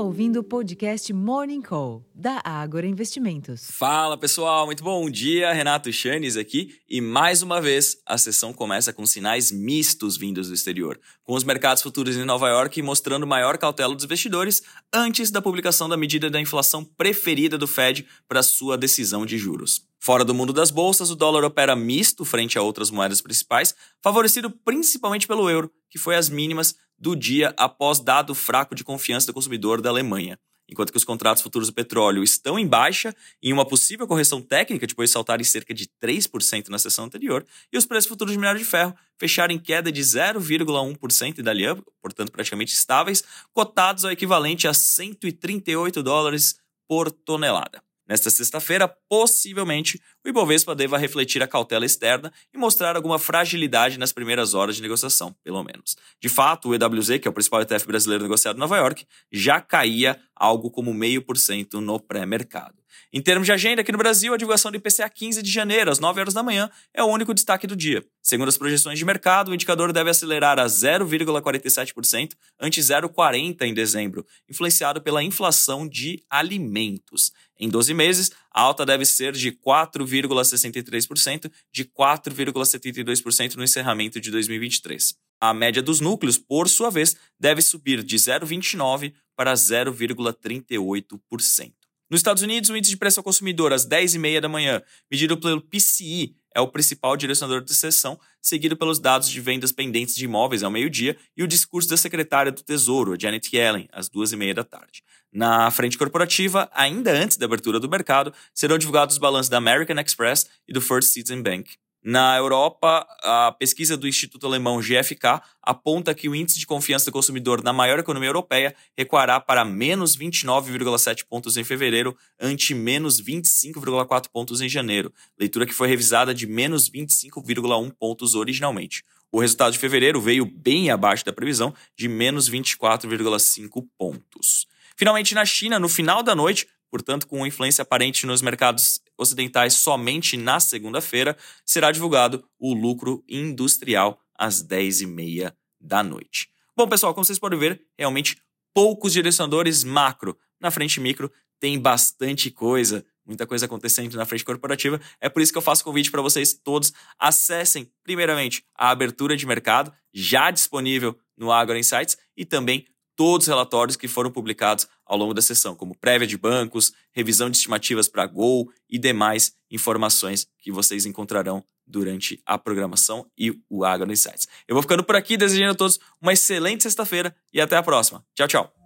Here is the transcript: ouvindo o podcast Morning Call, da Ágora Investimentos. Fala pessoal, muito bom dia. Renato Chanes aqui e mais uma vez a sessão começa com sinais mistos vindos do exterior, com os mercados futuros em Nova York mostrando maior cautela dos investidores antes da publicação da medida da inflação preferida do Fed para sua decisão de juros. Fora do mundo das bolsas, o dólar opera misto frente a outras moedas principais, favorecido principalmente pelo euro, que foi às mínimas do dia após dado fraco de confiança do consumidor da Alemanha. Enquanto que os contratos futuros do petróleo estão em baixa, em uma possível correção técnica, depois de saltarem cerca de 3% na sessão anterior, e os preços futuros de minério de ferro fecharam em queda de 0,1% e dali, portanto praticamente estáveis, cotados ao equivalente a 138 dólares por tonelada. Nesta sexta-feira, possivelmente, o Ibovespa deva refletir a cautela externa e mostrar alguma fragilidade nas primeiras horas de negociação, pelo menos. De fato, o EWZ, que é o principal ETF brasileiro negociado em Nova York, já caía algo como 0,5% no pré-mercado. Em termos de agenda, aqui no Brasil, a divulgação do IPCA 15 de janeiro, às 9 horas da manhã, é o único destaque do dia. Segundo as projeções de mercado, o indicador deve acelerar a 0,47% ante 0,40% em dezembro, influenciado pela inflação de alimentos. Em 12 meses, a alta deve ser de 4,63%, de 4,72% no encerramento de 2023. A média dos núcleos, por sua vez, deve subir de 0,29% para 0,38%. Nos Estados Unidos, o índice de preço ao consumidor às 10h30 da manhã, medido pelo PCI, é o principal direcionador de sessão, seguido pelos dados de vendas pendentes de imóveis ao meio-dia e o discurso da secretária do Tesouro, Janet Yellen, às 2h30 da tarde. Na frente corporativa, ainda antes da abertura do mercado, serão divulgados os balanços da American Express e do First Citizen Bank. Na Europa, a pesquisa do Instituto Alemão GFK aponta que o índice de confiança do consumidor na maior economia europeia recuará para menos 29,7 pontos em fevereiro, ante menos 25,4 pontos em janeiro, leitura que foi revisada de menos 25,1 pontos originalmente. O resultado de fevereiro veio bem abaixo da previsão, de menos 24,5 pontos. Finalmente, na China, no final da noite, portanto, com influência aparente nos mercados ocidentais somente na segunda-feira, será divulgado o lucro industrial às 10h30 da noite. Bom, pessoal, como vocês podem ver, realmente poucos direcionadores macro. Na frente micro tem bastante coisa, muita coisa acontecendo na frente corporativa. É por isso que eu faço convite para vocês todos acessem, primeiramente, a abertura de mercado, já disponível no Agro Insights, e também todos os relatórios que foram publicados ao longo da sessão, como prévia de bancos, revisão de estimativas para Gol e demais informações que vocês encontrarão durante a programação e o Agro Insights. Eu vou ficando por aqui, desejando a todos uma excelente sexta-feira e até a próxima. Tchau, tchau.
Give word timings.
ouvindo 0.00 0.40
o 0.40 0.44
podcast 0.44 1.12
Morning 1.12 1.60
Call, 1.60 2.02
da 2.14 2.40
Ágora 2.42 2.86
Investimentos. 2.86 3.70
Fala 3.70 4.16
pessoal, 4.16 4.64
muito 4.64 4.82
bom 4.82 5.10
dia. 5.10 5.52
Renato 5.52 5.92
Chanes 5.92 6.38
aqui 6.38 6.78
e 6.88 7.02
mais 7.02 7.42
uma 7.42 7.60
vez 7.60 7.98
a 8.06 8.16
sessão 8.16 8.52
começa 8.52 8.94
com 8.94 9.04
sinais 9.04 9.52
mistos 9.52 10.16
vindos 10.16 10.48
do 10.48 10.54
exterior, 10.54 10.98
com 11.22 11.34
os 11.34 11.44
mercados 11.44 11.82
futuros 11.82 12.16
em 12.16 12.24
Nova 12.24 12.48
York 12.48 12.80
mostrando 12.80 13.26
maior 13.26 13.58
cautela 13.58 13.94
dos 13.94 14.04
investidores 14.04 14.62
antes 14.92 15.30
da 15.30 15.42
publicação 15.42 15.86
da 15.86 15.98
medida 15.98 16.30
da 16.30 16.40
inflação 16.40 16.82
preferida 16.82 17.58
do 17.58 17.66
Fed 17.66 18.06
para 18.26 18.42
sua 18.42 18.78
decisão 18.78 19.26
de 19.26 19.36
juros. 19.36 19.86
Fora 20.02 20.24
do 20.24 20.32
mundo 20.32 20.50
das 20.50 20.70
bolsas, 20.70 21.10
o 21.10 21.14
dólar 21.14 21.44
opera 21.44 21.76
misto 21.76 22.24
frente 22.24 22.58
a 22.58 22.62
outras 22.62 22.90
moedas 22.90 23.20
principais, 23.20 23.74
favorecido 24.02 24.50
principalmente 24.50 25.28
pelo 25.28 25.50
euro, 25.50 25.70
que 25.90 25.98
foi 25.98 26.16
às 26.16 26.30
mínimas 26.30 26.74
do 27.00 27.16
dia 27.16 27.54
após 27.56 27.98
dado 27.98 28.34
fraco 28.34 28.74
de 28.74 28.84
confiança 28.84 29.26
do 29.28 29.32
consumidor 29.32 29.80
da 29.80 29.88
Alemanha. 29.88 30.38
Enquanto 30.70 30.92
que 30.92 30.96
os 30.96 31.04
contratos 31.04 31.42
futuros 31.42 31.68
do 31.68 31.74
petróleo 31.74 32.22
estão 32.22 32.56
em 32.56 32.66
baixa, 32.66 33.12
em 33.42 33.52
uma 33.52 33.66
possível 33.66 34.06
correção 34.06 34.40
técnica, 34.40 34.86
depois 34.86 35.10
de 35.10 35.14
saltarem 35.14 35.44
cerca 35.44 35.74
de 35.74 35.88
3% 36.00 36.68
na 36.68 36.78
sessão 36.78 37.06
anterior, 37.06 37.44
e 37.72 37.76
os 37.76 37.84
preços 37.84 38.08
futuros 38.08 38.32
de 38.32 38.38
minério 38.38 38.60
de 38.60 38.64
ferro 38.64 38.94
fecharam 39.18 39.52
em 39.52 39.58
queda 39.58 39.90
de 39.90 40.00
0,1% 40.00 41.38
e 41.38 41.42
dali, 41.42 41.64
portanto 42.00 42.30
praticamente 42.30 42.72
estáveis, 42.72 43.24
cotados 43.52 44.04
ao 44.04 44.12
equivalente 44.12 44.68
a 44.68 44.74
138 44.74 46.02
dólares 46.04 46.60
por 46.86 47.10
tonelada. 47.10 47.82
Nesta 48.10 48.28
sexta-feira, 48.28 48.92
possivelmente, 49.08 50.02
o 50.26 50.28
Ibovespa 50.28 50.74
deva 50.74 50.98
refletir 50.98 51.40
a 51.44 51.46
cautela 51.46 51.86
externa 51.86 52.32
e 52.52 52.58
mostrar 52.58 52.96
alguma 52.96 53.20
fragilidade 53.20 54.00
nas 54.00 54.10
primeiras 54.10 54.52
horas 54.52 54.74
de 54.74 54.82
negociação, 54.82 55.32
pelo 55.44 55.62
menos. 55.62 55.96
De 56.20 56.28
fato, 56.28 56.70
o 56.70 56.74
EWZ, 56.74 57.20
que 57.20 57.28
é 57.28 57.30
o 57.30 57.32
principal 57.32 57.62
ETF 57.62 57.86
brasileiro 57.86 58.24
negociado 58.24 58.56
em 58.56 58.58
Nova 58.58 58.76
York, 58.78 59.06
já 59.30 59.60
caía 59.60 60.20
algo 60.34 60.72
como 60.72 60.92
0,5% 60.92 61.74
no 61.74 62.00
pré-mercado. 62.00 62.80
Em 63.12 63.20
termos 63.20 63.46
de 63.46 63.52
agenda, 63.52 63.82
aqui 63.82 63.92
no 63.92 63.98
Brasil, 63.98 64.32
a 64.32 64.36
divulgação 64.36 64.70
do 64.70 64.76
IPCA 64.76 65.08
15 65.08 65.42
de 65.42 65.50
janeiro, 65.50 65.90
às 65.90 65.98
9 65.98 66.20
horas 66.20 66.34
da 66.34 66.42
manhã, 66.42 66.70
é 66.94 67.02
o 67.02 67.06
único 67.06 67.34
destaque 67.34 67.66
do 67.66 67.74
dia. 67.74 68.04
Segundo 68.22 68.48
as 68.48 68.56
projeções 68.56 68.98
de 68.98 69.04
mercado, 69.04 69.50
o 69.50 69.54
indicador 69.54 69.92
deve 69.92 70.10
acelerar 70.10 70.58
a 70.58 70.66
0,47% 70.66 72.32
ante 72.60 72.80
0,40% 72.80 73.62
em 73.62 73.74
dezembro, 73.74 74.24
influenciado 74.48 75.00
pela 75.00 75.22
inflação 75.22 75.88
de 75.88 76.22
alimentos. 76.30 77.32
Em 77.60 77.68
12 77.68 77.92
meses, 77.92 78.32
a 78.50 78.62
alta 78.62 78.86
deve 78.86 79.04
ser 79.04 79.34
de 79.34 79.52
4,63%, 79.52 81.52
de 81.70 81.84
4,72% 81.84 83.56
no 83.56 83.62
encerramento 83.62 84.18
de 84.18 84.30
2023. 84.30 85.14
A 85.38 85.52
média 85.52 85.82
dos 85.82 86.00
núcleos, 86.00 86.38
por 86.38 86.70
sua 86.70 86.90
vez, 86.90 87.14
deve 87.38 87.60
subir 87.60 88.02
de 88.02 88.16
0,29% 88.16 89.12
para 89.36 89.52
0,38%. 89.52 91.74
Nos 92.10 92.18
Estados 92.18 92.42
Unidos, 92.42 92.70
o 92.70 92.76
índice 92.76 92.92
de 92.92 92.96
preço 92.96 93.20
ao 93.20 93.24
consumidor 93.24 93.72
às 93.72 93.86
10h30 93.86 94.40
da 94.40 94.48
manhã, 94.48 94.82
medido 95.10 95.38
pelo 95.38 95.60
PCI, 95.60 96.34
é 96.54 96.60
o 96.60 96.68
principal 96.68 97.16
direcionador 97.16 97.62
de 97.62 97.74
sessão, 97.74 98.18
seguido 98.40 98.76
pelos 98.76 98.98
dados 98.98 99.28
de 99.28 99.40
vendas 99.40 99.72
pendentes 99.72 100.14
de 100.14 100.24
imóveis 100.24 100.62
ao 100.62 100.70
meio-dia 100.70 101.16
e 101.36 101.42
o 101.42 101.48
discurso 101.48 101.88
da 101.88 101.96
secretária 101.96 102.50
do 102.50 102.62
Tesouro, 102.62 103.18
Janet 103.20 103.54
Yellen, 103.54 103.88
às 103.92 104.08
2h30 104.08 104.54
da 104.54 104.64
tarde. 104.64 105.02
Na 105.32 105.70
frente 105.70 105.96
corporativa, 105.96 106.68
ainda 106.72 107.12
antes 107.12 107.36
da 107.36 107.46
abertura 107.46 107.78
do 107.78 107.88
mercado, 107.88 108.34
serão 108.52 108.78
divulgados 108.78 109.14
os 109.14 109.20
balanços 109.20 109.48
da 109.48 109.58
American 109.58 110.00
Express 110.00 110.48
e 110.66 110.72
do 110.72 110.80
First 110.80 111.10
Citizen 111.10 111.42
Bank. 111.42 111.76
Na 112.02 112.34
Europa, 112.38 113.06
a 113.22 113.52
pesquisa 113.52 113.94
do 113.94 114.08
Instituto 114.08 114.46
Alemão 114.46 114.80
GFK 114.80 115.42
aponta 115.62 116.14
que 116.14 116.30
o 116.30 116.34
índice 116.34 116.58
de 116.58 116.66
confiança 116.66 117.04
do 117.04 117.12
consumidor 117.12 117.62
na 117.62 117.74
maior 117.74 117.98
economia 117.98 118.30
europeia 118.30 118.74
recuará 118.96 119.38
para 119.38 119.66
menos 119.66 120.16
29,7 120.16 121.26
pontos 121.28 121.58
em 121.58 121.64
fevereiro, 121.64 122.16
ante 122.40 122.72
menos 122.72 123.22
25,4 123.22 124.28
pontos 124.32 124.62
em 124.62 124.68
janeiro, 124.68 125.12
leitura 125.38 125.66
que 125.66 125.74
foi 125.74 125.88
revisada 125.88 126.34
de 126.34 126.46
menos 126.46 126.90
25,1 126.90 127.92
pontos 127.98 128.34
originalmente. 128.34 129.04
O 129.30 129.38
resultado 129.38 129.72
de 129.72 129.78
fevereiro 129.78 130.22
veio 130.22 130.46
bem 130.46 130.90
abaixo 130.90 131.24
da 131.24 131.34
previsão, 131.34 131.74
de 131.94 132.08
menos 132.08 132.48
24,5 132.48 133.86
pontos. 133.98 134.66
Finalmente, 134.96 135.34
na 135.34 135.44
China, 135.44 135.78
no 135.78 135.88
final 135.88 136.22
da 136.22 136.34
noite, 136.34 136.66
portanto, 136.90 137.26
com 137.26 137.46
influência 137.46 137.82
aparente 137.82 138.26
nos 138.26 138.42
mercados 138.42 139.00
ocidentais 139.16 139.74
somente 139.74 140.36
na 140.36 140.58
segunda-feira, 140.58 141.36
será 141.64 141.92
divulgado 141.92 142.44
o 142.58 142.74
lucro 142.74 143.22
industrial 143.28 144.20
às 144.34 144.62
10h30 144.62 145.52
da 145.80 146.02
noite. 146.02 146.50
Bom, 146.76 146.88
pessoal, 146.88 147.14
como 147.14 147.24
vocês 147.24 147.38
podem 147.38 147.58
ver, 147.58 147.82
realmente 147.98 148.40
poucos 148.74 149.12
direcionadores 149.12 149.84
macro. 149.84 150.36
Na 150.60 150.70
frente 150.70 151.00
micro 151.00 151.30
tem 151.58 151.78
bastante 151.78 152.50
coisa, 152.50 153.04
muita 153.24 153.46
coisa 153.46 153.66
acontecendo 153.66 154.16
na 154.16 154.24
frente 154.24 154.44
corporativa. 154.44 155.00
É 155.20 155.28
por 155.28 155.42
isso 155.42 155.52
que 155.52 155.58
eu 155.58 155.62
faço 155.62 155.84
convite 155.84 156.10
para 156.10 156.22
vocês 156.22 156.54
todos 156.54 156.92
acessem, 157.18 157.90
primeiramente, 158.02 158.64
a 158.74 158.90
abertura 158.90 159.36
de 159.36 159.46
mercado, 159.46 159.92
já 160.12 160.50
disponível 160.50 161.18
no 161.36 161.52
Agro 161.52 161.76
Insights, 161.76 162.16
e 162.36 162.44
também 162.44 162.86
todos 163.20 163.46
os 163.46 163.48
relatórios 163.48 163.98
que 163.98 164.08
foram 164.08 164.30
publicados 164.30 164.88
ao 165.04 165.14
longo 165.14 165.34
da 165.34 165.42
sessão, 165.42 165.76
como 165.76 165.94
prévia 165.94 166.26
de 166.26 166.38
bancos, 166.38 166.90
revisão 167.12 167.50
de 167.50 167.58
estimativas 167.58 168.08
para 168.08 168.24
Gol 168.24 168.72
e 168.88 168.98
demais 168.98 169.52
informações 169.70 170.48
que 170.58 170.72
vocês 170.72 171.04
encontrarão 171.04 171.62
durante 171.86 172.40
a 172.46 172.56
programação 172.56 173.26
e 173.36 173.54
o 173.68 173.84
Agro 173.84 174.10
Insights. 174.10 174.48
Eu 174.66 174.74
vou 174.74 174.80
ficando 174.80 175.04
por 175.04 175.16
aqui, 175.16 175.36
desejando 175.36 175.72
a 175.72 175.74
todos 175.74 176.00
uma 176.18 176.32
excelente 176.32 176.82
sexta-feira 176.82 177.36
e 177.52 177.60
até 177.60 177.76
a 177.76 177.82
próxima. 177.82 178.24
Tchau, 178.34 178.48
tchau. 178.48 178.79